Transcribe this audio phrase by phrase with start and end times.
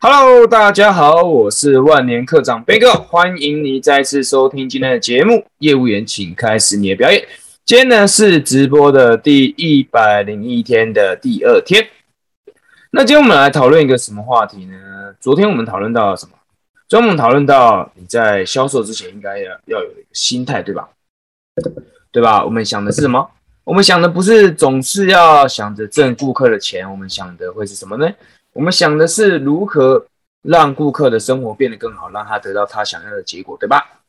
[0.00, 5.44] Hello，大家好，我是万年课长贝哥，欢迎你再次收听今天的节目。
[5.58, 7.26] 业务员，请开始你的表演。
[7.64, 11.84] 今天呢是直播的第一百零一天的第二天。
[12.92, 14.76] 那今天我们来讨论一个什么话题呢？
[15.18, 16.32] 昨天我们讨论到了什么？
[16.88, 20.88] 昨天我们讨论到你在销售之前应该要要有一个心态，对吧？
[22.12, 22.44] 对吧？
[22.44, 23.28] 我们想的是什么？
[23.64, 28.08] 我们想的不是总是要想着挣顾客的钱，我们想的会是什么呢？
[28.58, 30.04] 我们想的是如何
[30.42, 34.00] 让顾客的生活变得更好，让他得到他想要的结果，对吧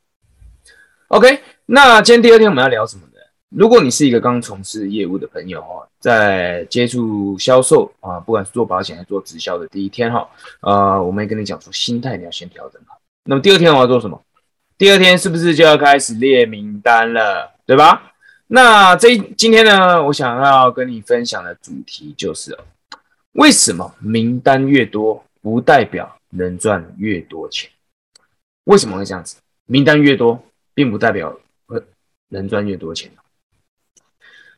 [1.09, 3.19] ？OK，那今天第二天我们要聊什么呢？
[3.49, 10.27] 如果你是一个刚从事业务的朋友哦，在接触销售啊，不管是做保险还是做直销的第一天哈，
[10.61, 12.99] 呃，我们也跟你讲说，心态你要先调整好。
[13.25, 14.19] 那么第二天我要做什么？
[14.79, 18.13] 第二天是不是就要开始列名单了，对吧？
[18.47, 22.57] 那这今天呢，我想要跟你分享的主题就是，
[23.33, 27.69] 为什么名单越多不代表能赚越多钱？
[28.65, 29.37] 为什么会这样子？
[29.65, 31.81] 名单越多，并不代表会
[32.29, 33.11] 能赚越多钱。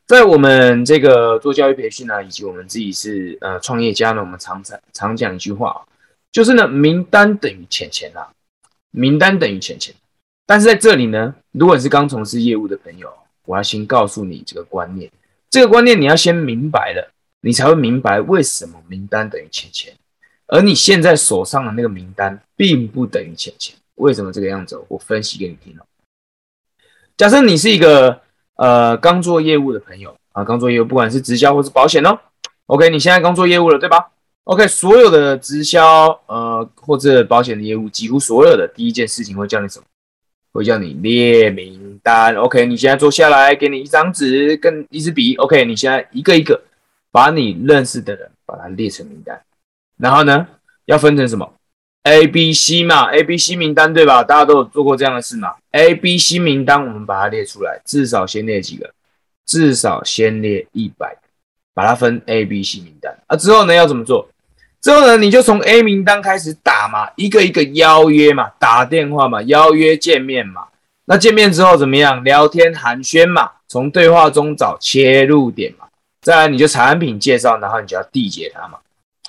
[0.06, 5.86] 在我们这个做教育培训呢，以及我们自己是呃创业家呢，我们常常常讲一句话，
[6.32, 8.32] 就是呢，名单等于钱钱啊，
[8.90, 9.94] 名单等于钱钱。
[10.44, 13.10] 但是在这里呢，如果你是刚从事业务的朋友，
[13.44, 15.10] 我要先告诉你这个观念，
[15.48, 17.12] 这个观念你要先明白了，
[17.42, 19.92] 你才会明白为什么名单等于钱钱，
[20.46, 23.76] 而你现在手上的那个名单并不等于钱钱。
[23.96, 24.80] 为什么这个样子？
[24.88, 25.82] 我分析给你听哦。
[27.16, 28.20] 假设你是一个
[28.56, 32.18] 呃刚做业务的朋友啊，刚做业务，不管是直销或是保险哦
[32.66, 34.10] ，OK，你现在刚做业务了，对吧
[34.44, 39.84] ？OK，所有的直销呃或者保险的业务，几乎所有的第一件事情会叫你什么？
[40.52, 42.66] 会叫你列名单，OK？
[42.66, 45.64] 你现在坐下来，给你一张纸跟一支笔，OK？
[45.64, 46.60] 你现在一个一个
[47.12, 49.40] 把你认识的人把它列成名单，
[49.98, 50.48] 然后呢，
[50.86, 51.52] 要分成什么
[52.04, 54.24] ？A、B、C 嘛，A、B、C 名单对吧？
[54.24, 58.92] 大家都有做过这样的事嘛？A、B、C 名单，我们把它列出来，至少先列几个？
[59.44, 61.16] 至少先列一百，
[61.74, 63.36] 把它分 A、B、C 名单啊。
[63.36, 64.28] 之后呢，要怎么做？
[64.80, 70.66] 之后呢，你就从 A 名单开始打嘛，一个一个邀约嘛，打电话嘛，邀约见面嘛。
[71.04, 72.24] 那见面之后怎么样？
[72.24, 75.86] 聊天寒暄嘛，从对话中找切入点嘛。
[76.22, 78.78] 再来你就产品介绍，然后你就要缔结它嘛。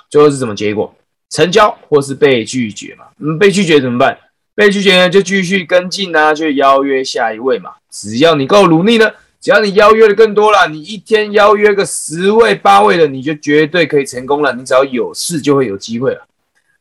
[0.08, 0.94] 最后是什么结果？
[1.28, 3.04] 成交或是被拒绝嘛？
[3.18, 4.16] 嗯，被拒绝怎么办？
[4.54, 7.72] 被拒绝呢就继续跟进啊，就邀约下一位嘛。
[7.90, 9.10] 只要你够努力呢。
[9.40, 14.54] 只要你邀约的更多了，你一天邀约个十位八位的，你就绝对可以成功了。
[14.54, 16.26] 你只要有事就会有机会了，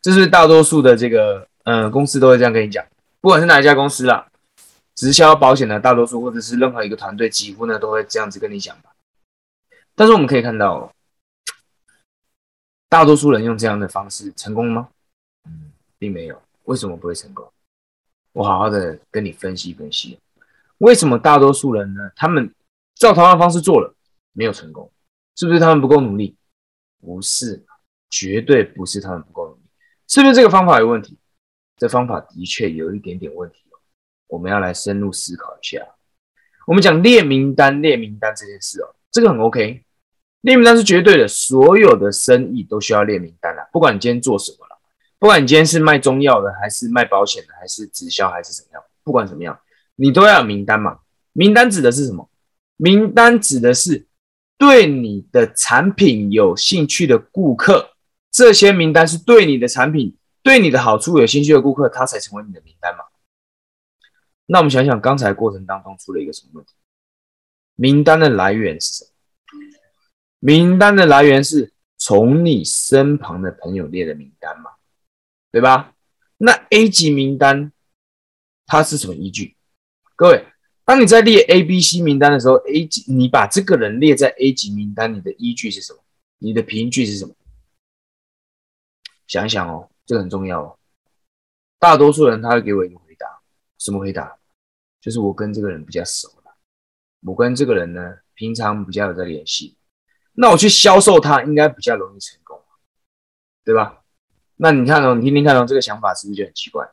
[0.01, 2.81] 这是大多数的这个呃公司都会这样跟你讲，
[3.19, 4.25] 不管是哪一家公司啦，
[4.95, 8.91] 直销保险的大多数或者是任何一个团队，几乎呢都会这样子跟你讲吧。
[9.95, 10.91] 但是我们可以看到，
[12.89, 14.89] 大多数人用这样的方式成功吗？
[15.45, 16.41] 嗯，并没有。
[16.63, 17.51] 为什么不会成功？
[18.31, 20.19] 我好好的跟你分析分析。
[20.79, 22.11] 为什么大多数人呢？
[22.15, 22.53] 他们
[22.95, 23.93] 照同样的方式做了，
[24.31, 24.91] 没有成功，
[25.35, 26.35] 是不是他们不够努力？
[26.99, 27.63] 不是，
[28.09, 29.61] 绝对不是他们不够努力，
[30.07, 31.17] 是不是这个方法有问题？
[31.77, 33.79] 这方法的确有一点点问题哦。
[34.27, 35.85] 我们要来深入思考一下。
[36.65, 39.81] 我们讲列名单，列名单这件事哦，这个很 OK。
[40.41, 43.63] 列名单是绝对的，所有的生意都需要列名单啊。
[43.71, 44.77] 不管你今天做什么了，
[45.17, 49.57] 不管你今天是卖中药的，还是卖保险的，还是直销，还是怎么样，不管怎么样。
[49.95, 50.99] 你都要有名单嘛？
[51.31, 52.29] 名单指的是什么？
[52.75, 54.05] 名单指的是
[54.57, 57.91] 对你的产品有兴趣的顾客。
[58.31, 63.03] 这些名单是对你的产品、对你的好处有兴趣的顾客，他才成为你的名单嘛？
[64.47, 66.73] 那我们想想，刚才过程当中出了一个什么问题？
[67.75, 69.09] 名单的来源是什么？
[70.39, 74.71] 名单的来源是从你身旁的朋友列的名单嘛？
[75.51, 75.95] 对吧？
[76.37, 77.71] 那 A 级名单
[78.65, 79.55] 它是什么依据？
[80.15, 80.45] 各位，
[80.83, 85.99] 当你在列 A、B、C 名单的时候，A 级你把这个人列在 A 级名单，你的依据是什么？
[86.39, 87.33] 你的凭据是什么？
[89.27, 90.77] 想一想哦，这个很重要哦。
[91.79, 93.25] 大多数人他会给我一个回答，
[93.77, 94.37] 什么回答？
[94.99, 96.29] 就是我跟这个人比较熟，
[97.25, 99.77] 我跟这个人呢平常比较有在联系，
[100.33, 102.61] 那我去销售他应该比较容易成功，
[103.63, 104.01] 对吧？
[104.57, 106.87] 那你看哦，你听听看哦，这个想法是不是就很奇怪？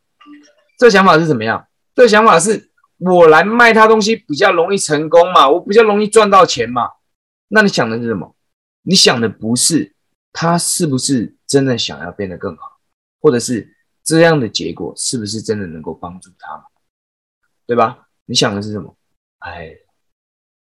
[0.78, 1.66] 这想法是怎么样？
[1.94, 2.68] 这想法是。
[3.02, 6.82] 我来卖他东西比较容易成功嘛，我比较容易赚到钱嘛。
[7.48, 8.36] 那你想的是什么？
[8.82, 9.94] 你想的不是
[10.34, 12.78] 他是不是真的想要变得更好，
[13.18, 13.74] 或者是
[14.04, 16.64] 这样的结果是不是真的能够帮助他嘛？
[17.66, 18.06] 对吧？
[18.26, 18.94] 你想的是什么？
[19.38, 19.74] 哎，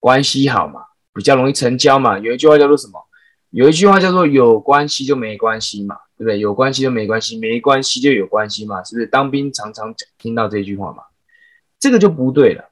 [0.01, 0.81] 关系好嘛，
[1.13, 2.19] 比较容易成交嘛。
[2.19, 2.99] 有一句话叫做什么？
[3.51, 6.39] 有一句话叫做“有关系就没关系嘛”，对不对？
[6.39, 9.05] 有关系就没关系，没关系就有关系嘛，是不是？
[9.05, 11.03] 当兵常常听到这句话嘛，
[11.77, 12.71] 这个就不对了。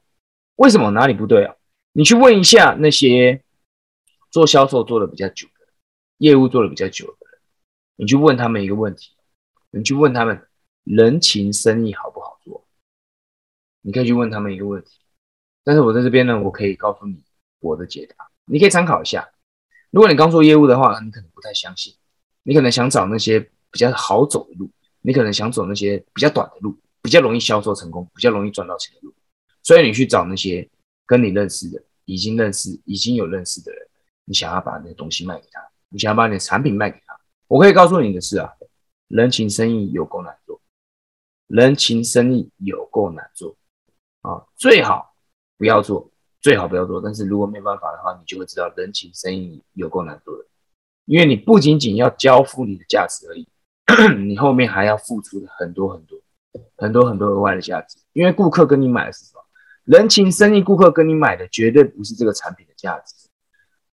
[0.56, 0.90] 为什么？
[0.90, 1.54] 哪里不对啊？
[1.92, 3.42] 你去问一下那些
[4.30, 5.72] 做销售做的比较久的，
[6.16, 7.40] 业务做的比较久的人，
[7.96, 9.10] 你去问他们一个问题，
[9.70, 10.48] 你去问他们
[10.84, 12.66] 人情生意好不好做？
[13.82, 14.98] 你可以去问他们一个问题。
[15.64, 17.22] 但是我在这边呢，我可以告诉你
[17.60, 19.28] 我的解答，你可以参考一下。
[19.90, 21.94] 如果你刚做业务的话，你可能不太相信，
[22.42, 23.40] 你可能想找那些
[23.70, 24.70] 比较好走的路，
[25.02, 29.14] 你可能想走那些比较短的路，比较容易销售成功、比较容易赚到钱的路，
[29.62, 30.68] 所以你去找那些
[31.06, 33.88] 跟你认识的、已经认识、已经有认识的人，
[34.24, 37.18] 你想要把那东西卖给他，你想要把你的产品卖给他。
[37.48, 38.52] 我可以告诉你的是啊，
[39.08, 40.60] 人情生意有够难做，
[41.48, 43.56] 人情生意有够难做
[44.22, 45.09] 啊，最好
[45.60, 46.10] 不要做。
[46.40, 50.46] 最好不要做，但是如果没办法的话，你就会知道人情生意有够难做的，
[51.04, 53.46] 因为你不仅仅要交付你的价值而已，
[54.24, 56.18] 你后面还要付出很多很多
[56.78, 57.98] 很多很多额外的价值。
[58.14, 59.44] 因为顾客跟你买的是什么？
[59.84, 63.28] 人情生意，顾客跟你买的绝对不是这个产品的价值，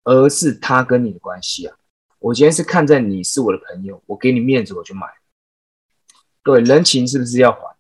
[0.04, 1.76] 而是他跟你的关系啊。
[2.20, 5.08] 我今天是看在你是我的朋友，我给你面子，我就买。
[6.44, 7.76] 对，人情是不是要还？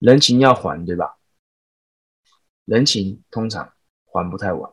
[0.00, 1.16] 人情要还，对吧？
[2.64, 3.72] 人情通常
[4.06, 4.72] 还不太完，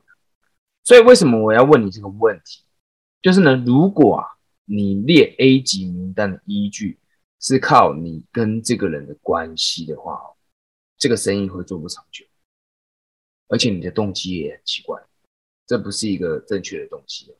[0.83, 2.63] 所以为什么我要问你这个问题？
[3.21, 4.27] 就是呢，如果啊
[4.65, 6.99] 你列 A 级名单的依据
[7.39, 10.19] 是靠你跟这个人的关系的话，
[10.97, 12.25] 这个生意会做不长久，
[13.47, 15.01] 而且你的动机也很奇怪，
[15.67, 17.35] 这不是一个正确的动机。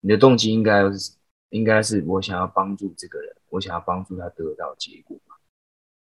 [0.00, 1.12] 你的动机应该是
[1.50, 5.34] 应该是我想要帮助这个人，我想要帮助他得到结果嘛，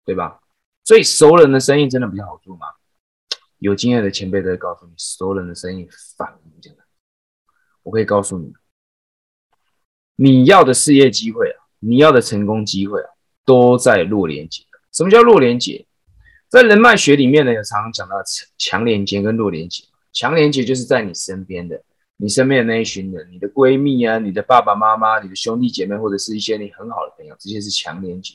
[0.05, 0.41] 对吧？
[0.85, 2.67] 所以熟人的生意真的比较好做吗？
[3.65, 5.89] 有经验的前辈都会告诉你，所有人的生意
[6.19, 6.79] 反无这样
[7.83, 8.53] 我可以告诉你，
[10.17, 13.09] 你要的事业机会啊，你要的成功机会啊，
[13.47, 14.63] 都在弱连接。
[14.93, 15.87] 什么叫弱连接？
[16.51, 18.17] 在人脉学里面呢，有常常讲到
[18.59, 19.83] 强连接跟弱连接。
[20.13, 21.83] 强连接就是在你身边的，
[22.19, 28.35] 你身边的那一群人，你的闺蜜啊，你的爸爸妈妈，你的兄弟姐妹，或者是一些你很好的朋友，这些是强连接，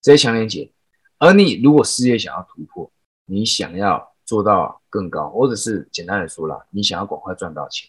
[0.00, 0.72] 这些强连接。
[1.18, 2.90] 而你如果事业想要突破，
[3.26, 4.15] 你想要。
[4.26, 7.88] 做到更高，或者是简单的说了，你想要赶快赚到钱，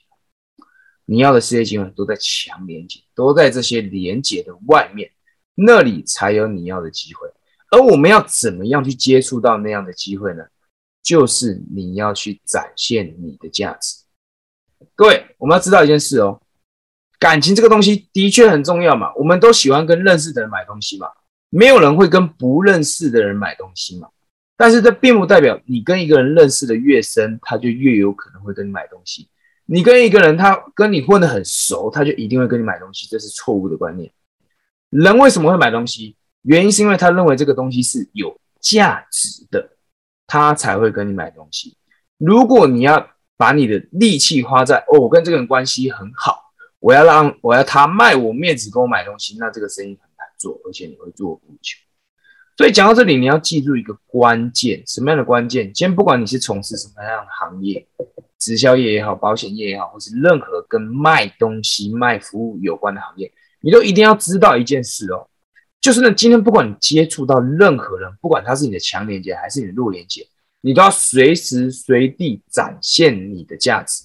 [1.06, 5.12] 你要的事业机会都在强连接，都在这些连接的外面，
[5.56, 7.28] 那里才有你要的机会。
[7.72, 10.46] 而我们要怎么样去接触到那样的机会呢？
[11.04, 14.04] 就是你要去展现你的价值。
[14.94, 16.42] 各位，我们要知道一件事哦，
[17.18, 21.08] 感情这个东西的确很重要嘛，我们都喜欢跟认识的人买东西嘛，
[21.50, 24.10] 没有人会跟不认识的人买东西嘛。
[24.58, 29.30] 但是这并不代表你跟一个人认识的越深，他就越有可能会跟你买东西。
[29.66, 34.12] 你跟一个人他跟你混得很熟，他就一定会跟你买东西，这是错误的观念。
[34.90, 36.16] 人为什么会买东西？
[36.44, 39.70] 原因是因为他认为这个东西是有价值的，
[40.26, 41.78] 他才会跟你买东西。
[42.18, 46.40] 如果你要把你的力气花在哦，我跟这个人关系很好，
[46.80, 51.78] 我要让我要他卖我面子跟我买东西，那这个生意很难做，而且你会做不久。
[52.58, 55.72] 所以讲到这里，你要记住一个关键，什么样的关键？
[55.72, 57.88] 今天不管你是从事什么样的行业，
[58.40, 63.32] 直销业也好，保险业也好，或是任何跟卖东西、卖服务有关的行业，
[63.62, 65.30] 你都一定要知道一件事哦，
[65.80, 70.28] 就是呢，今天不管你接触到任何人，不管他是你的强连接还是你的弱连接，
[70.62, 74.04] 你都要随时随地展现你的价值。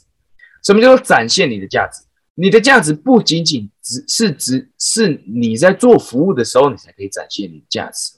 [0.62, 2.02] 什么叫做展现你的价值？
[2.35, 8.12] 你的价值不仅仅只是只是你在做服务的时候，你才可以展现你的价值。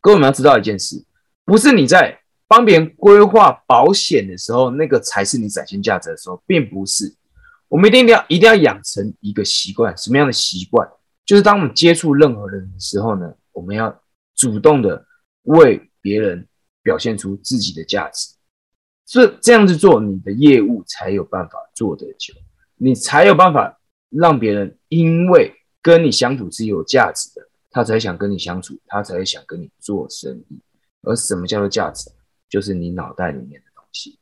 [0.00, 1.04] 各位，我们要知道一件事，
[1.44, 7.14] 不是你在帮别人规划保险的时候，那个才是你展现价值的时候，并不是。
[7.68, 10.88] 我们一定要一定要养成一个习惯，什么样的习惯？
[11.24, 14.02] 就是当我们接触任何人的时候呢，我们要
[14.34, 15.06] 主动的
[15.42, 16.48] 为别人
[16.82, 18.34] 表现出自己的价值。
[19.06, 22.32] 这这样子做，你的业务才有办法做得久，
[22.76, 23.78] 你才有办法
[24.08, 25.52] 让别人因为
[25.82, 27.49] 跟你相处是有价值的。
[27.70, 30.60] 他才想跟你相处，他才会想跟你做生意。
[31.02, 32.10] 而什么叫做价值？
[32.48, 34.18] 就是你脑袋里面的东西。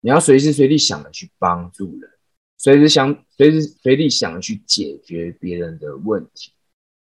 [0.00, 2.08] 你要随时随地想着去帮助人，
[2.56, 6.52] 随时想随时随地想着去解决别人的问题。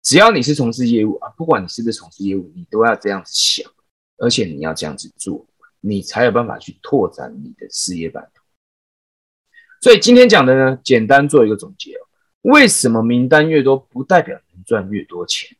[0.02, 3.72] 只要你是从事业务啊，不管你是不是从事业务，你都要这样子想，
[4.18, 5.46] 而且你要这样子做，
[5.82, 8.42] 你才有办法去拓展你的事业版图。
[9.82, 11.94] 所以今天讲的呢，简单做一个总结。
[12.42, 15.56] 为什么名单越多不代表能赚越多钱？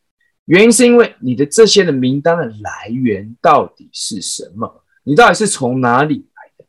[0.46, 4.84] 原因是因为你的这些的名单的来源到底是什么？
[5.04, 6.64] 你到底是从哪里来的？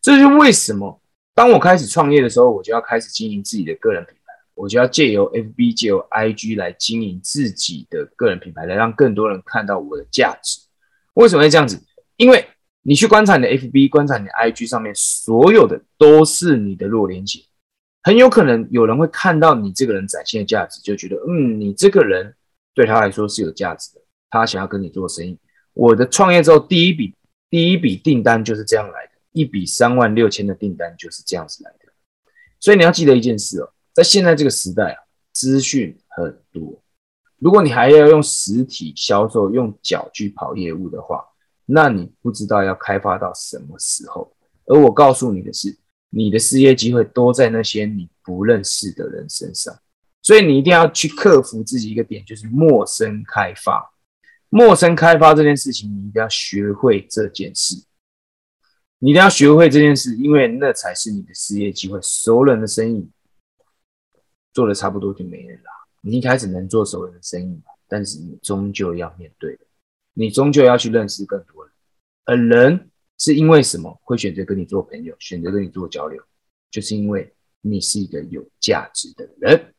[0.00, 1.00] 这就是为什么
[1.34, 10.58] 当我开始创业的时候，我就要开始经营自己的个人品牌，我就要借由 FB、借由 IG 来经营自己的个人品牌，来让更多人看到我的价值。
[11.14, 11.80] 为什么会这样子？
[12.16, 12.46] 因为
[12.82, 17.40] 你去观察你的 FB、观察你的 IG 上面所有的都是你的弱连接，
[18.02, 22.34] 很有可能有人会看到你这个人展现的价值，就觉得嗯，你这个人
[22.74, 24.00] 对他来说是有价值的，
[24.30, 25.38] 他想要跟你做生意。
[25.74, 27.14] 我的创业之后第一笔
[27.48, 31.92] 第一笔订单就是这样来的，一笔三万六千的订单就是这样子来的。
[32.60, 34.98] 所以你要记得一件事哦，在现在这个时代啊，
[35.32, 36.80] 资讯很多，
[37.38, 41.24] 如果你还要用实体销售、用脚去跑业务的话，
[41.66, 44.32] 那你不知道要开发到什么时候。
[44.66, 45.76] 而我告诉你的是，
[46.10, 49.76] 你的事业机会都在那些你不认识的人身上，
[50.22, 53.92] 所以你一定要去克服自己一个点，就是陌生开发。
[54.48, 57.74] 陌生开发这件事情，你一定要学会这件事，
[58.98, 61.98] 你一定要学会这件事，因为那才是你的事业机会。
[62.02, 63.10] 熟人的生意
[64.52, 65.70] 做的差不多就没人了。
[66.02, 69.64] 你一开始能做熟人的生意，但是你终究要面对的，
[70.12, 71.72] 你终究要去认识更多人。
[72.26, 76.22] 而人是因为什么会选择跟你做朋友，选择跟你做交流，
[76.70, 79.74] 就是因为你是一个有价值的人。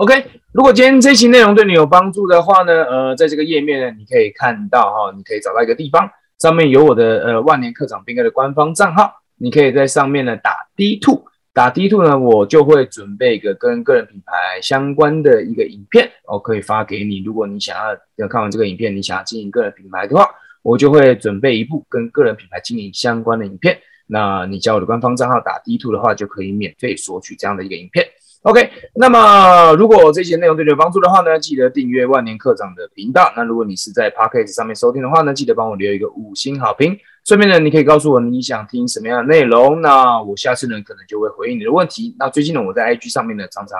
[0.00, 0.14] OK，
[0.52, 17.22] 如果今天这期内容对你有帮助的话呢，呃，在这个页面呢，你可以看到哈，你可以找到一个地方，上面有我的呃万年课长兵哥的官方账号，你可以在上面呢打 D two，打 D two 呢，我就会准备一个跟个人品牌相关的一个影片，我可以发给你。
[17.22, 20.26] 如果你想要要看完这个影片，你想要经营个人品牌的话，
[20.62, 23.78] 我就会准备一部跟个人品牌经营相关的影片。
[24.06, 28.06] 那你加我的官方账号打 D two 的话，就可以免费索取这样的一个影片。
[28.42, 33.30] OK，那么如果这些内容对你有帮助的话呢，记得订阅万年课长的频道。
[33.36, 36.98] 那如果你是在 Podcast 上面收听的话呢，记得帮我留一个五星好评。
[37.26, 42.16] 顺便呢，你可以告诉我你想听什么样的内容，那我下次呢可能就会回应你的问题。
[42.18, 43.78] 那最近呢，我在 IG 上面呢常常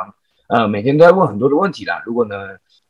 [0.51, 2.03] 呃每天都在问很多的问题啦。
[2.05, 2.37] 如果呢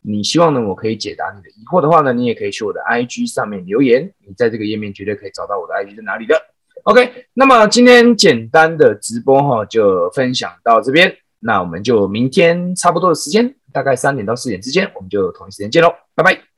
[0.02, 4.12] 你希望呢我可以解答你的疑惑的话呢，你也可以去我的 IG 上面留言。
[4.26, 6.34] 你在这个页面绝对可以找到我的 IG 在哪里的。
[6.82, 11.14] OK，那么今天简单的直播哈就分享到这边。
[11.40, 16.50] 那我们就明天差不多的时间，大概三点到四点之间，我们就同一时间见喽，拜拜。